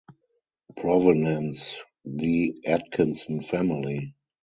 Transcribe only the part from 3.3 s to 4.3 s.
family.